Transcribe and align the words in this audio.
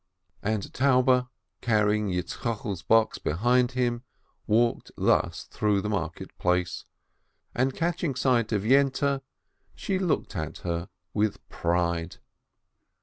And 0.41 0.73
Taube, 0.73 1.27
carrying 1.61 2.07
Yitzchokel's 2.09 2.81
box 2.81 3.19
behind 3.19 3.73
him, 3.73 4.01
walked 4.47 4.89
thus 4.97 5.43
through 5.43 5.81
the 5.81 5.89
market 5.91 6.35
place, 6.39 6.85
and, 7.53 7.75
catching 7.75 8.15
sight 8.15 8.51
of 8.51 8.63
Yente, 8.63 9.21
she 9.75 9.99
looked 9.99 10.35
at 10.35 10.57
her 10.65 10.89
with 11.13 11.47
pride. 11.49 12.17